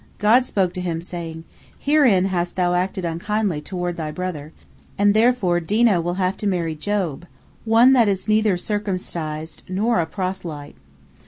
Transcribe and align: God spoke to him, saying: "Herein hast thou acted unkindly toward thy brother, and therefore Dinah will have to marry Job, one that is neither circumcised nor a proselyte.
God 0.17 0.47
spoke 0.47 0.73
to 0.73 0.81
him, 0.81 0.99
saying: 0.99 1.43
"Herein 1.77 2.25
hast 2.25 2.55
thou 2.55 2.73
acted 2.73 3.05
unkindly 3.05 3.61
toward 3.61 3.97
thy 3.97 4.09
brother, 4.09 4.51
and 4.97 5.13
therefore 5.13 5.59
Dinah 5.59 6.01
will 6.01 6.15
have 6.15 6.35
to 6.37 6.47
marry 6.47 6.73
Job, 6.73 7.27
one 7.65 7.93
that 7.93 8.09
is 8.09 8.27
neither 8.27 8.57
circumcised 8.57 9.61
nor 9.69 9.99
a 9.99 10.07
proselyte. 10.07 10.73